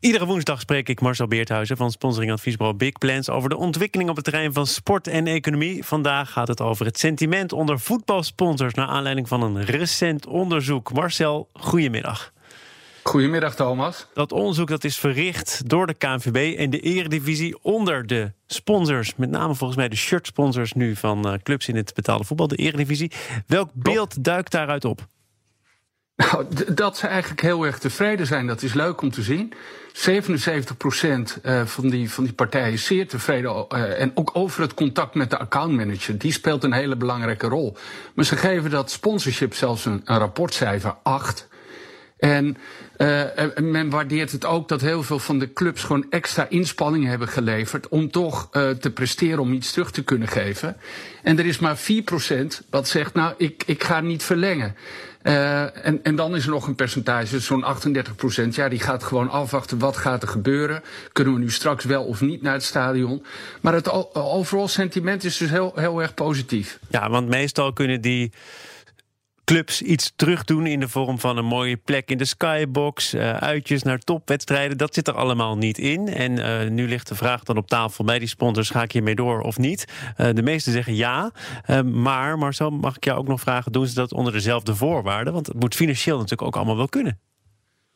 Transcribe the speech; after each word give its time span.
Iedere 0.00 0.26
woensdag 0.26 0.60
spreek 0.60 0.88
ik 0.88 1.00
Marcel 1.00 1.26
Beerthuizen 1.26 1.76
van 1.76 1.90
sponsoring 1.90 2.32
adviesbureau 2.32 2.76
Big 2.76 2.92
Plans 2.98 3.28
over 3.28 3.48
de 3.48 3.56
ontwikkeling 3.56 4.10
op 4.10 4.16
het 4.16 4.24
terrein 4.24 4.52
van 4.52 4.66
sport 4.66 5.06
en 5.06 5.26
economie. 5.26 5.84
Vandaag 5.84 6.30
gaat 6.32 6.48
het 6.48 6.60
over 6.60 6.86
het 6.86 6.98
sentiment 6.98 7.52
onder 7.52 7.80
voetbalsponsors 7.80 8.74
naar 8.74 8.86
aanleiding 8.86 9.28
van 9.28 9.42
een 9.42 9.64
recent 9.64 10.26
onderzoek. 10.26 10.92
Marcel, 10.92 11.48
goedemiddag. 11.52 12.32
Goedemiddag 13.02 13.54
Thomas. 13.54 14.06
Dat 14.14 14.32
onderzoek 14.32 14.68
dat 14.68 14.84
is 14.84 14.98
verricht 14.98 15.68
door 15.68 15.86
de 15.86 15.94
KNVB 15.94 16.58
en 16.58 16.70
de 16.70 16.80
Eredivisie 16.80 17.58
onder 17.62 18.06
de 18.06 18.32
sponsors. 18.46 19.16
Met 19.16 19.30
name 19.30 19.54
volgens 19.54 19.78
mij 19.78 19.88
de 19.88 19.96
shirtsponsors 19.96 20.72
nu 20.72 20.96
van 20.96 21.28
eh, 21.28 21.38
clubs 21.42 21.68
in 21.68 21.76
het 21.76 21.94
betaalde 21.94 22.24
voetbal, 22.24 22.48
de 22.48 22.56
Eredivisie. 22.56 23.12
Welk 23.46 23.70
beeld 23.72 24.24
duikt 24.24 24.50
daaruit 24.52 24.84
op? 24.84 25.06
Nou, 26.20 26.46
dat 26.74 26.96
ze 26.96 27.06
eigenlijk 27.06 27.40
heel 27.40 27.66
erg 27.66 27.78
tevreden 27.78 28.26
zijn, 28.26 28.46
dat 28.46 28.62
is 28.62 28.74
leuk 28.74 29.00
om 29.00 29.10
te 29.10 29.22
zien. 29.22 29.52
77% 29.92 31.42
eh, 31.42 31.64
van 31.64 31.88
die, 31.88 32.10
van 32.10 32.24
die 32.24 32.32
partijen 32.32 32.72
is 32.72 32.84
zeer 32.84 33.08
tevreden. 33.08 33.66
Uh, 33.68 34.00
en 34.00 34.12
ook 34.14 34.30
over 34.32 34.62
het 34.62 34.74
contact 34.74 35.14
met 35.14 35.30
de 35.30 35.38
accountmanager. 35.38 36.18
Die 36.18 36.32
speelt 36.32 36.64
een 36.64 36.72
hele 36.72 36.96
belangrijke 36.96 37.46
rol. 37.46 37.76
Maar 38.14 38.24
ze 38.24 38.36
geven 38.36 38.70
dat 38.70 38.90
sponsorship 38.90 39.54
zelfs 39.54 39.84
een, 39.84 40.00
een 40.04 40.18
rapportcijfer 40.18 40.94
8. 41.02 41.48
En 42.20 42.56
uh, 42.98 43.22
men 43.60 43.90
waardeert 43.90 44.32
het 44.32 44.44
ook 44.44 44.68
dat 44.68 44.80
heel 44.80 45.02
veel 45.02 45.18
van 45.18 45.38
de 45.38 45.52
clubs 45.52 45.82
gewoon 45.82 46.06
extra 46.10 46.46
inspanningen 46.48 47.08
hebben 47.08 47.28
geleverd 47.28 47.88
om 47.88 48.10
toch 48.10 48.48
uh, 48.52 48.70
te 48.70 48.90
presteren 48.90 49.38
om 49.38 49.52
iets 49.52 49.72
terug 49.72 49.90
te 49.90 50.04
kunnen 50.04 50.28
geven. 50.28 50.76
En 51.22 51.38
er 51.38 51.46
is 51.46 51.58
maar 51.58 51.78
4% 51.78 51.82
wat 52.70 52.88
zegt, 52.88 53.14
nou, 53.14 53.34
ik, 53.36 53.62
ik 53.66 53.84
ga 53.84 54.00
niet 54.00 54.22
verlengen. 54.22 54.74
Uh, 55.22 55.86
en, 55.86 56.02
en 56.02 56.16
dan 56.16 56.36
is 56.36 56.44
er 56.44 56.50
nog 56.50 56.66
een 56.66 56.74
percentage, 56.74 57.40
zo'n 57.40 57.64
38 57.64 58.14
procent. 58.14 58.54
Ja, 58.54 58.68
die 58.68 58.80
gaat 58.80 59.02
gewoon 59.02 59.30
afwachten 59.30 59.78
wat 59.78 59.96
gaat 59.96 60.22
er 60.22 60.28
gebeuren. 60.28 60.82
Kunnen 61.12 61.34
we 61.34 61.40
nu 61.40 61.50
straks 61.50 61.84
wel 61.84 62.04
of 62.04 62.20
niet 62.20 62.42
naar 62.42 62.52
het 62.52 62.62
stadion? 62.62 63.24
Maar 63.60 63.72
het 63.72 64.14
overal 64.14 64.68
sentiment 64.68 65.24
is 65.24 65.36
dus 65.36 65.50
heel, 65.50 65.72
heel 65.74 66.02
erg 66.02 66.14
positief. 66.14 66.78
Ja, 66.88 67.10
want 67.10 67.28
meestal 67.28 67.72
kunnen 67.72 68.00
die 68.00 68.32
clubs 69.50 69.82
iets 69.82 70.12
terugdoen 70.16 70.66
in 70.66 70.80
de 70.80 70.88
vorm 70.88 71.18
van 71.18 71.36
een 71.36 71.44
mooie 71.44 71.76
plek 71.76 72.10
in 72.10 72.18
de 72.18 72.24
skybox, 72.24 73.14
uh, 73.14 73.36
uitjes 73.36 73.82
naar 73.82 73.98
topwedstrijden. 73.98 74.78
Dat 74.78 74.94
zit 74.94 75.08
er 75.08 75.14
allemaal 75.14 75.56
niet 75.56 75.78
in. 75.78 76.08
En 76.08 76.32
uh, 76.38 76.68
nu 76.68 76.88
ligt 76.88 77.08
de 77.08 77.14
vraag 77.14 77.42
dan 77.42 77.56
op 77.56 77.66
tafel 77.66 78.04
bij 78.04 78.18
die 78.18 78.28
sponsors: 78.28 78.70
ga 78.70 78.82
ik 78.82 78.92
hiermee 78.92 79.14
door 79.14 79.40
of 79.40 79.58
niet? 79.58 79.84
Uh, 80.16 80.28
de 80.32 80.42
meesten 80.42 80.72
zeggen 80.72 80.94
ja. 80.94 81.32
maar 81.84 82.38
Marcel, 82.38 82.70
mag 82.70 82.96
ik 82.96 83.04
jou 83.04 83.18
ook 83.18 83.28
nog 83.28 83.40
vragen: 83.40 83.72
doen 83.72 83.86
ze 83.86 83.94
dat 83.94 84.12
onder 84.12 84.32
dezelfde 84.32 84.74
voorwaarden? 84.74 85.32
Want 85.32 85.46
het 85.46 85.60
moet 85.60 85.74
financieel 85.74 86.16
natuurlijk 86.16 86.48
ook 86.48 86.56
allemaal 86.56 86.76
wel 86.76 86.88
kunnen. 86.88 87.29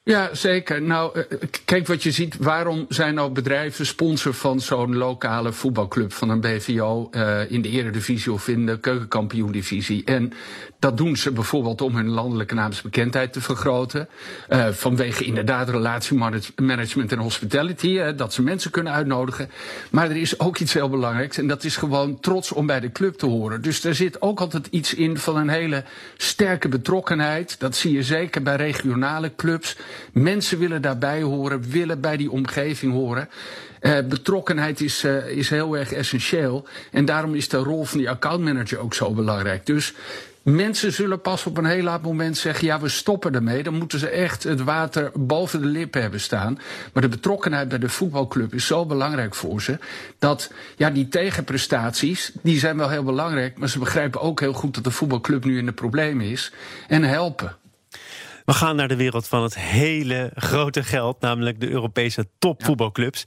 Ja, 0.04 0.28
zeker. 0.32 0.82
Nou, 0.82 1.18
eh, 1.18 1.38
kijk 1.64 1.86
wat 1.86 2.02
je 2.02 2.10
ziet. 2.10 2.36
Waarom 2.36 2.86
zijn 2.88 3.14
nou 3.14 3.32
bedrijven 3.32 3.86
sponsor 3.86 4.34
van 4.34 4.60
zo'n 4.60 4.96
lokale 4.96 5.52
voetbalclub 5.52 6.12
van 6.12 6.28
een 6.28 6.40
BVO 6.40 7.08
uh, 7.10 7.50
in 7.50 7.62
de 7.62 7.68
eredivisie 7.68 8.32
of 8.32 8.48
in 8.48 8.66
de 8.66 8.78
keukenkampioen-divisie? 8.78 10.04
En 10.04 10.32
dat 10.78 10.96
doen 10.96 11.16
ze 11.16 11.32
bijvoorbeeld 11.32 11.80
om 11.80 11.96
hun 11.96 12.08
landelijke 12.08 12.54
naamsbekendheid 12.54 13.32
te 13.32 13.40
vergroten. 13.40 14.08
Vanwege 14.70 15.24
inderdaad 15.24 15.68
relatiemanagement 15.68 17.12
en 17.12 17.18
hospitality, 17.18 18.12
dat 18.16 18.32
ze 18.32 18.42
mensen 18.42 18.70
kunnen 18.70 18.92
uitnodigen. 18.92 19.50
Maar 19.90 20.10
er 20.10 20.16
is 20.16 20.40
ook 20.40 20.58
iets 20.58 20.72
heel 20.72 20.88
belangrijks 20.88 21.38
en 21.38 21.46
dat 21.46 21.64
is 21.64 21.76
gewoon 21.76 22.20
trots 22.20 22.52
om 22.52 22.66
bij 22.66 22.80
de 22.80 22.92
club 22.92 23.14
te 23.14 23.26
horen. 23.26 23.62
Dus 23.62 23.84
er 23.84 23.94
zit 23.94 24.22
ook 24.22 24.40
altijd 24.40 24.66
iets 24.66 24.94
in 24.94 25.18
van 25.18 25.36
een 25.36 25.48
hele 25.48 25.84
sterke 26.16 26.68
betrokkenheid. 26.68 27.60
Dat 27.60 27.76
zie 27.76 27.92
je 27.92 28.02
zeker 28.02 28.42
bij 28.42 28.56
regionale 28.56 29.32
clubs. 29.36 29.76
Mensen 30.12 30.58
willen 30.58 30.82
daarbij 30.82 31.22
horen, 31.22 31.70
willen 31.70 32.00
bij 32.00 32.16
die 32.16 32.30
omgeving 32.30 32.92
horen. 32.92 33.28
Uh, 33.80 33.98
betrokkenheid 34.08 34.80
is, 34.80 35.04
uh, 35.04 35.28
is 35.28 35.48
heel 35.48 35.76
erg 35.76 35.92
essentieel. 35.92 36.66
En 36.90 37.04
daarom 37.04 37.34
is 37.34 37.48
de 37.48 37.56
rol 37.56 37.84
van 37.84 37.98
die 37.98 38.10
accountmanager 38.10 38.78
ook 38.78 38.94
zo 38.94 39.10
belangrijk. 39.10 39.66
Dus 39.66 39.94
mensen 40.42 40.92
zullen 40.92 41.20
pas 41.20 41.46
op 41.46 41.58
een 41.58 41.64
heel 41.64 41.82
laat 41.82 42.02
moment 42.02 42.36
zeggen: 42.36 42.66
ja, 42.66 42.80
we 42.80 42.88
stoppen 42.88 43.34
ermee. 43.34 43.62
Dan 43.62 43.74
moeten 43.74 43.98
ze 43.98 44.08
echt 44.08 44.42
het 44.42 44.62
water 44.62 45.10
boven 45.14 45.60
de 45.60 45.66
lippen 45.66 46.00
hebben 46.00 46.20
staan. 46.20 46.58
Maar 46.92 47.02
de 47.02 47.08
betrokkenheid 47.08 47.68
bij 47.68 47.78
de 47.78 47.88
voetbalclub 47.88 48.54
is 48.54 48.66
zo 48.66 48.86
belangrijk 48.86 49.34
voor 49.34 49.62
ze. 49.62 49.78
Dat 50.18 50.52
ja, 50.76 50.90
die 50.90 51.08
tegenprestaties, 51.08 52.32
die 52.42 52.58
zijn 52.58 52.76
wel 52.76 52.88
heel 52.88 53.04
belangrijk. 53.04 53.58
Maar 53.58 53.68
ze 53.68 53.78
begrijpen 53.78 54.20
ook 54.20 54.40
heel 54.40 54.52
goed 54.52 54.74
dat 54.74 54.84
de 54.84 54.90
voetbalclub 54.90 55.44
nu 55.44 55.58
in 55.58 55.66
de 55.66 55.72
problemen 55.72 56.26
is. 56.26 56.52
En 56.88 57.02
helpen. 57.02 57.56
We 58.44 58.52
gaan 58.52 58.76
naar 58.76 58.88
de 58.88 58.96
wereld 58.96 59.28
van 59.28 59.42
het 59.42 59.58
hele 59.58 60.30
grote 60.34 60.82
geld, 60.82 61.20
namelijk 61.20 61.60
de 61.60 61.70
Europese 61.70 62.28
topvoetbalclubs. 62.38 63.24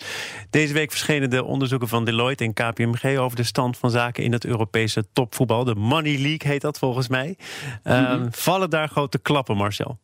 Deze 0.49 0.73
week 0.73 0.91
verschenen 0.91 1.29
de 1.29 1.43
onderzoeken 1.43 1.87
van 1.87 2.05
Deloitte 2.05 2.43
en 2.43 2.53
KPMG 2.53 3.17
over 3.17 3.37
de 3.37 3.43
stand 3.43 3.77
van 3.77 3.91
zaken 3.91 4.23
in 4.23 4.31
het 4.31 4.45
Europese 4.45 5.05
topvoetbal. 5.13 5.63
De 5.63 5.75
Money 5.75 6.17
League 6.17 6.51
heet 6.51 6.61
dat 6.61 6.77
volgens 6.77 7.07
mij. 7.07 7.37
Uh, 7.83 8.21
vallen 8.29 8.69
daar 8.69 8.87
grote 8.87 9.17
klappen, 9.19 9.57
Marcel? 9.57 9.99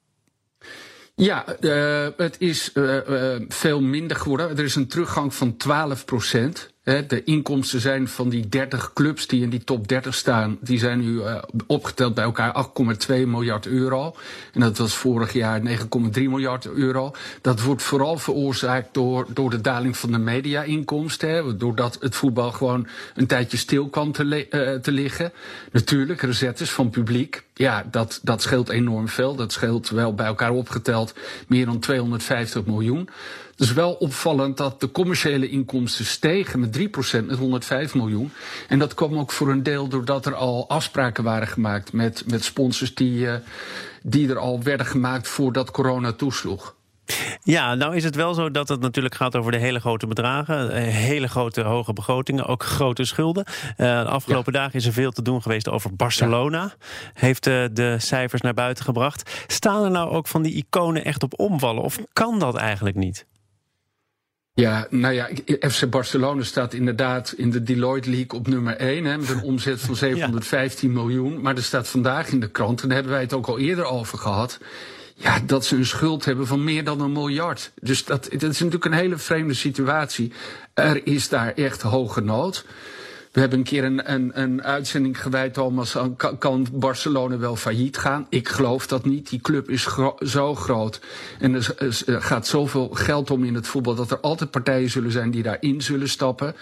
Ja, 1.16 1.45
uh, 1.59 2.07
het 2.18 2.35
is 2.40 2.72
uh, 2.74 3.40
veel 3.47 3.81
minder 3.81 4.18
geworden. 4.18 4.57
Er 4.57 4.63
is 4.63 4.75
een 4.75 4.88
teruggang 4.88 5.34
van 5.34 5.57
12 5.57 6.06
procent. 6.06 6.72
De 6.83 7.23
inkomsten 7.23 7.79
zijn 7.79 8.07
van 8.07 8.29
die 8.29 8.49
30 8.49 8.94
clubs 8.94 9.27
die 9.27 9.41
in 9.41 9.49
die 9.49 9.63
top 9.63 9.88
30 9.88 10.16
staan, 10.16 10.57
die 10.61 10.79
zijn 10.79 10.99
nu 10.99 11.13
uh, 11.13 11.41
opgeteld 11.67 12.13
bij 12.13 12.23
elkaar 12.23 12.66
8,2 13.07 13.07
miljard 13.07 13.66
euro. 13.66 14.16
En 14.53 14.59
dat 14.59 14.77
was 14.77 14.94
vorig 14.94 15.33
jaar 15.33 15.61
9,3 15.61 15.66
miljard 16.11 16.67
euro. 16.67 17.11
Dat 17.41 17.61
wordt 17.61 17.81
vooral 17.81 18.17
veroorzaakt 18.17 18.94
door, 18.94 19.25
door 19.29 19.49
de 19.49 19.61
daling 19.61 19.97
van 19.97 20.11
de 20.11 20.17
media-inkomsten. 20.17 21.57
Doordat 21.57 21.97
het 21.99 22.16
voetbal 22.16 22.51
gewoon 22.51 22.88
een 23.15 23.27
tijdje 23.27 23.57
stil 23.57 23.89
kwam 23.89 24.11
te, 24.11 24.47
uh, 24.50 24.79
te 24.79 24.91
liggen. 24.91 25.31
Natuurlijk, 25.71 26.21
resettes 26.21 26.71
van 26.71 26.89
publiek. 26.89 27.44
Ja, 27.53 27.85
dat, 27.91 28.19
dat 28.23 28.41
scheelt 28.41 28.69
enorm 28.69 29.07
veel. 29.07 29.35
Dat 29.35 29.51
scheelt 29.51 29.89
wel 29.89 30.13
bij 30.13 30.25
elkaar 30.25 30.51
opgeteld 30.51 31.13
meer 31.47 31.65
dan 31.65 31.79
250 31.79 32.65
miljoen. 32.65 33.09
Het 33.53 33.61
is 33.61 33.73
wel 33.73 33.93
opvallend 33.93 34.57
dat 34.57 34.79
de 34.79 34.91
commerciële 34.91 35.49
inkomsten 35.49 36.05
stegen 36.05 36.59
met 36.59 36.77
3% 36.77 37.25
met 37.25 37.37
105 37.37 37.93
miljoen. 37.93 38.31
En 38.67 38.79
dat 38.79 38.93
kwam 38.93 39.17
ook 39.17 39.31
voor 39.31 39.49
een 39.49 39.63
deel 39.63 39.87
doordat 39.87 40.25
er 40.25 40.35
al 40.35 40.69
afspraken 40.69 41.23
waren 41.23 41.47
gemaakt 41.47 41.93
met, 41.93 42.23
met 42.27 42.43
sponsors 42.43 42.95
die, 42.95 43.25
uh, 43.25 43.33
die 44.01 44.29
er 44.29 44.37
al 44.37 44.63
werden 44.63 44.85
gemaakt 44.85 45.27
voordat 45.27 45.71
corona 45.71 46.11
toesloeg. 46.11 46.75
Ja, 47.43 47.75
nou 47.75 47.95
is 47.95 48.03
het 48.03 48.15
wel 48.15 48.33
zo 48.33 48.51
dat 48.51 48.69
het 48.69 48.79
natuurlijk 48.79 49.15
gaat 49.15 49.35
over 49.35 49.51
de 49.51 49.57
hele 49.57 49.79
grote 49.79 50.07
bedragen. 50.07 50.71
Eh, 50.71 50.83
hele 50.83 51.27
grote 51.27 51.61
hoge 51.61 51.93
begrotingen, 51.93 52.45
ook 52.45 52.63
grote 52.63 53.05
schulden. 53.05 53.45
Uh, 53.47 53.75
de 53.77 54.09
afgelopen 54.09 54.53
ja. 54.53 54.59
dagen 54.59 54.79
is 54.79 54.85
er 54.85 54.93
veel 54.93 55.11
te 55.11 55.21
doen 55.21 55.41
geweest 55.41 55.69
over 55.69 55.95
Barcelona. 55.95 56.61
Ja. 56.61 56.73
Heeft 57.13 57.47
uh, 57.47 57.65
de 57.71 57.95
cijfers 57.99 58.41
naar 58.41 58.53
buiten 58.53 58.83
gebracht. 58.83 59.45
Staan 59.47 59.83
er 59.83 59.91
nou 59.91 60.09
ook 60.09 60.27
van 60.27 60.41
die 60.41 60.53
iconen 60.53 61.05
echt 61.05 61.23
op 61.23 61.39
omvallen? 61.39 61.83
Of 61.83 61.99
kan 62.13 62.39
dat 62.39 62.55
eigenlijk 62.55 62.95
niet? 62.95 63.25
Ja, 64.55 64.87
nou 64.89 65.13
ja, 65.13 65.29
FC 65.69 65.89
Barcelona 65.89 66.43
staat 66.43 66.73
inderdaad 66.73 67.33
in 67.37 67.49
de 67.49 67.63
Deloitte 67.63 68.09
League 68.09 68.39
op 68.39 68.47
nummer 68.47 68.75
1 68.75 69.05
hè, 69.05 69.17
met 69.17 69.29
een 69.29 69.41
omzet 69.41 69.81
van 69.81 69.95
715 70.05 70.89
ja. 70.89 70.95
miljoen. 70.95 71.41
Maar 71.41 71.55
er 71.55 71.63
staat 71.63 71.87
vandaag 71.87 72.29
in 72.29 72.39
de 72.39 72.49
krant, 72.49 72.81
en 72.81 72.87
daar 72.87 72.95
hebben 72.95 73.13
wij 73.13 73.23
het 73.23 73.33
ook 73.33 73.47
al 73.47 73.59
eerder 73.59 73.85
over 73.85 74.17
gehad. 74.17 74.59
Ja, 75.15 75.39
dat 75.45 75.65
ze 75.65 75.75
een 75.75 75.85
schuld 75.85 76.25
hebben 76.25 76.47
van 76.47 76.63
meer 76.63 76.83
dan 76.83 77.01
een 77.01 77.11
miljard. 77.11 77.71
Dus 77.81 78.05
dat, 78.05 78.23
dat 78.23 78.44
is 78.44 78.59
natuurlijk 78.59 78.85
een 78.85 78.94
hele 78.94 79.17
vreemde 79.17 79.53
situatie. 79.53 80.31
Er 80.73 81.07
is 81.07 81.29
daar 81.29 81.53
echt 81.53 81.81
hoge 81.81 82.21
nood. 82.21 82.65
We 83.33 83.39
hebben 83.39 83.57
een 83.57 83.65
keer 83.65 83.83
een, 83.83 84.12
een, 84.13 84.41
een 84.41 84.63
uitzending 84.63 85.21
gewijd, 85.21 85.53
Thomas, 85.53 85.97
aan 85.97 86.15
kan 86.39 86.68
Barcelona 86.74 87.38
wel 87.38 87.56
failliet 87.56 87.97
gaan? 87.97 88.27
Ik 88.30 88.50
geloof 88.50 88.88
dat 88.88 89.06
niet. 89.06 89.30
Die 89.30 89.39
club 89.39 89.69
is 89.69 89.88
zo 90.19 90.56
groot 90.56 91.00
en 91.39 91.53
er, 91.53 91.75
er 92.06 92.21
gaat 92.21 92.47
zoveel 92.47 92.89
geld 92.89 93.31
om 93.31 93.44
in 93.44 93.56
het 93.56 93.68
voetbal 93.68 93.95
dat 93.95 94.12
er 94.12 94.19
altijd 94.19 94.51
partijen 94.51 94.89
zullen 94.89 95.12
zijn 95.12 95.31
die 95.31 95.44
daarin 95.44 95.81
zullen 95.81 96.09
stappen. 96.09 96.56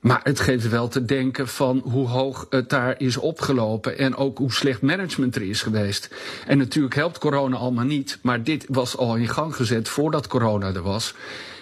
Maar 0.00 0.20
het 0.22 0.40
geeft 0.40 0.68
wel 0.68 0.88
te 0.88 1.04
denken 1.04 1.48
van 1.48 1.78
hoe 1.84 2.08
hoog 2.08 2.46
het 2.50 2.70
daar 2.70 2.94
is 2.98 3.16
opgelopen 3.16 3.98
en 3.98 4.16
ook 4.16 4.38
hoe 4.38 4.52
slecht 4.52 4.82
management 4.82 5.36
er 5.36 5.42
is 5.42 5.62
geweest. 5.62 6.14
En 6.46 6.58
natuurlijk 6.58 6.94
helpt 6.94 7.18
corona 7.18 7.56
allemaal 7.56 7.84
niet, 7.84 8.18
maar 8.22 8.42
dit 8.42 8.64
was 8.68 8.96
al 8.96 9.16
in 9.16 9.28
gang 9.28 9.56
gezet 9.56 9.88
voordat 9.88 10.26
corona 10.26 10.74
er 10.74 10.82
was. 10.82 11.14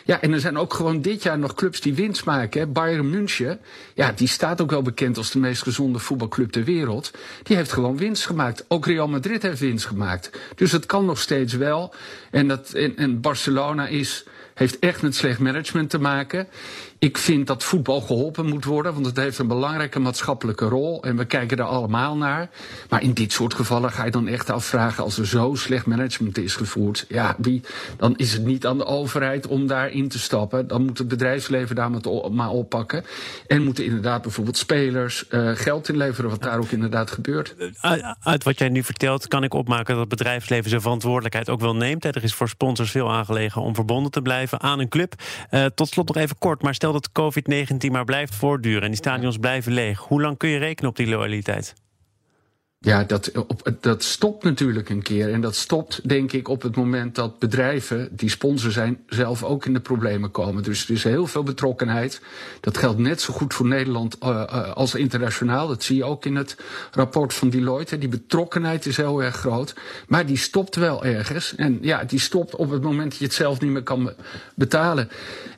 Ja, 0.08 0.20
en 0.20 0.32
er 0.32 0.40
zijn 0.40 0.56
ook 0.58 0.74
gewoon 0.74 1.00
dit 1.00 1.22
jaar 1.22 1.38
nog 1.38 1.54
clubs 1.54 1.80
die 1.80 1.94
winst 1.94 2.24
maken. 2.24 2.60
Hè. 2.60 2.66
Bayern 2.66 3.10
München, 3.10 3.60
ja, 3.94 4.12
die 4.12 4.28
staat 4.28 4.60
ook 4.60 4.70
wel 4.70 4.82
bekend 4.82 5.16
als 5.16 5.30
de 5.30 5.38
meest 5.38 5.62
gezonde 5.62 5.98
voetbalclub 5.98 6.50
ter 6.50 6.64
wereld. 6.64 7.10
Die 7.42 7.56
heeft 7.56 7.72
gewoon 7.72 7.96
winst 7.96 8.26
gemaakt. 8.26 8.64
Ook 8.68 8.86
Real 8.86 9.08
Madrid 9.08 9.42
heeft 9.42 9.60
winst 9.60 9.86
gemaakt. 9.86 10.30
Dus 10.54 10.72
het 10.72 10.86
kan 10.86 11.04
nog 11.04 11.18
steeds 11.18 11.54
wel. 11.54 11.94
En, 12.30 12.48
dat, 12.48 12.72
en, 12.72 12.96
en 12.96 13.20
Barcelona 13.20 13.86
is 13.86 14.24
heeft 14.54 14.78
echt 14.78 15.02
met 15.02 15.14
slecht 15.14 15.38
management 15.38 15.90
te 15.90 15.98
maken. 15.98 16.48
Ik 17.00 17.18
vind 17.18 17.46
dat 17.46 17.64
voetbal 17.64 18.00
geholpen 18.00 18.46
moet 18.46 18.64
worden, 18.64 18.94
want 18.94 19.06
het 19.06 19.16
heeft 19.16 19.38
een 19.38 19.46
belangrijke 19.46 19.98
maatschappelijke 19.98 20.64
rol. 20.64 21.02
En 21.02 21.16
we 21.16 21.24
kijken 21.24 21.56
er 21.56 21.64
allemaal 21.64 22.16
naar. 22.16 22.50
Maar 22.88 23.02
in 23.02 23.12
dit 23.12 23.32
soort 23.32 23.54
gevallen 23.54 23.92
ga 23.92 24.04
je 24.04 24.10
dan 24.10 24.28
echt 24.28 24.50
afvragen, 24.50 25.04
als 25.04 25.18
er 25.18 25.26
zo 25.26 25.54
slecht 25.54 25.86
management 25.86 26.38
is 26.38 26.56
gevoerd, 26.56 27.04
ja, 27.08 27.36
wie, 27.38 27.62
dan 27.96 28.16
is 28.16 28.32
het 28.32 28.44
niet 28.44 28.66
aan 28.66 28.78
de 28.78 28.84
overheid 28.84 29.46
om 29.46 29.66
daarin 29.66 30.08
te 30.08 30.18
stappen. 30.18 30.66
Dan 30.68 30.84
moet 30.84 30.98
het 30.98 31.08
bedrijfsleven 31.08 31.76
daar 31.76 31.90
maar 32.30 32.50
oppakken. 32.50 33.04
En 33.46 33.64
moeten 33.64 33.84
inderdaad 33.84 34.22
bijvoorbeeld 34.22 34.56
spelers 34.56 35.24
uh, 35.30 35.50
geld 35.54 35.88
inleveren, 35.88 36.30
wat 36.30 36.42
daar 36.42 36.58
ook 36.58 36.70
inderdaad 36.70 37.10
gebeurt. 37.10 37.54
Uit 38.20 38.44
wat 38.44 38.58
jij 38.58 38.68
nu 38.68 38.82
vertelt, 38.82 39.28
kan 39.28 39.44
ik 39.44 39.54
opmaken 39.54 39.92
dat 39.92 39.98
het 39.98 40.08
bedrijfsleven 40.08 40.70
zijn 40.70 40.82
verantwoordelijkheid 40.82 41.48
ook 41.48 41.60
wel 41.60 41.76
neemt. 41.76 42.04
Er 42.04 42.24
is 42.24 42.34
voor 42.34 42.48
sponsors 42.48 42.90
veel 42.90 43.12
aangelegen 43.12 43.62
om 43.62 43.74
verbonden 43.74 44.10
te 44.10 44.22
blijven 44.22 44.60
aan 44.60 44.78
een 44.78 44.88
club. 44.88 45.14
Uh, 45.50 45.64
tot 45.64 45.88
slot 45.88 46.06
nog 46.06 46.16
even 46.16 46.38
kort, 46.38 46.62
maar 46.62 46.74
stel 46.88 47.00
dat 47.00 47.34
COVID-19 47.34 47.90
maar 47.90 48.04
blijft 48.04 48.34
voortduren 48.34 48.82
en 48.82 48.88
die 48.88 48.96
stadions 48.96 49.36
blijven 49.36 49.72
leeg, 49.72 49.98
hoe 49.98 50.20
lang 50.20 50.36
kun 50.36 50.48
je 50.48 50.58
rekenen 50.58 50.90
op 50.90 50.96
die 50.96 51.08
loyaliteit? 51.08 51.74
Ja, 52.80 53.04
dat, 53.04 53.32
op, 53.32 53.72
dat 53.80 54.02
stopt 54.02 54.44
natuurlijk 54.44 54.88
een 54.88 55.02
keer. 55.02 55.32
En 55.32 55.40
dat 55.40 55.56
stopt, 55.56 56.08
denk 56.08 56.32
ik, 56.32 56.48
op 56.48 56.62
het 56.62 56.76
moment 56.76 57.14
dat 57.14 57.38
bedrijven 57.38 58.08
die 58.10 58.30
sponsor 58.30 58.72
zijn, 58.72 58.98
zelf 59.08 59.42
ook 59.42 59.66
in 59.66 59.72
de 59.72 59.80
problemen 59.80 60.30
komen. 60.30 60.62
Dus 60.62 60.84
er 60.84 60.94
is 60.94 61.04
heel 61.04 61.26
veel 61.26 61.42
betrokkenheid. 61.42 62.20
Dat 62.60 62.78
geldt 62.78 62.98
net 62.98 63.20
zo 63.20 63.32
goed 63.32 63.54
voor 63.54 63.66
Nederland 63.66 64.16
uh, 64.22 64.72
als 64.72 64.94
internationaal. 64.94 65.68
Dat 65.68 65.82
zie 65.82 65.96
je 65.96 66.04
ook 66.04 66.24
in 66.24 66.36
het 66.36 66.56
rapport 66.90 67.34
van 67.34 67.50
Deloitte. 67.50 67.98
Die 67.98 68.08
betrokkenheid 68.08 68.86
is 68.86 68.96
heel 68.96 69.22
erg 69.22 69.36
groot. 69.36 69.74
Maar 70.06 70.26
die 70.26 70.36
stopt 70.36 70.76
wel 70.76 71.04
ergens. 71.04 71.54
En 71.54 71.78
ja, 71.80 72.04
die 72.04 72.20
stopt 72.20 72.56
op 72.56 72.70
het 72.70 72.82
moment 72.82 73.10
dat 73.10 73.18
je 73.18 73.24
het 73.24 73.34
zelf 73.34 73.60
niet 73.60 73.70
meer 73.70 73.82
kan 73.82 74.12
betalen. 74.54 75.08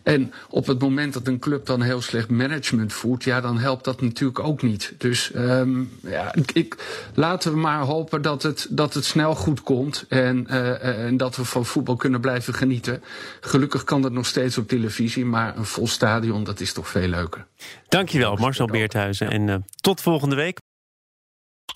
En 0.03 0.33
op 0.51 0.67
het 0.67 0.81
moment 0.81 1.13
dat 1.13 1.27
een 1.27 1.39
club 1.39 1.67
dan 1.67 1.83
heel 1.83 2.01
slecht 2.01 2.29
management 2.29 2.93
voert, 2.93 3.25
ja, 3.25 3.41
dan 3.41 3.59
helpt 3.59 3.85
dat 3.85 4.01
natuurlijk 4.01 4.39
ook 4.39 4.63
niet. 4.63 4.93
Dus 4.99 5.31
um, 5.35 5.91
ja, 6.01 6.35
ik 6.53 6.77
laten 7.15 7.53
we 7.53 7.59
maar 7.59 7.81
hopen 7.81 8.23
dat 8.23 8.43
het, 8.43 8.67
dat 8.71 8.95
het 8.95 9.05
snel 9.05 9.35
goed 9.35 9.63
komt. 9.63 10.05
En, 10.09 10.47
uh, 10.51 11.07
en 11.07 11.17
dat 11.17 11.37
we 11.37 11.45
van 11.45 11.67
voetbal 11.67 11.97
kunnen 11.97 12.21
blijven 12.21 12.55
genieten. 12.55 13.03
Gelukkig 13.41 13.85
kan 13.85 14.03
dat 14.03 14.13
nog 14.13 14.27
steeds 14.27 14.59
op 14.59 14.69
televisie. 14.69 15.25
Maar 15.25 15.57
een 15.57 15.65
vol 15.65 15.87
stadion, 15.87 16.45
dat 16.45 16.61
is 16.61 16.73
toch 16.73 16.89
veel 16.89 17.09
leuker. 17.09 17.47
Dankjewel, 17.89 18.37
Marcel 18.37 18.67
Beerthuizen. 18.67 19.31
En 19.31 19.49
uh, 19.49 19.55
tot 19.81 20.01
volgende 20.01 20.37
week. 20.37 20.59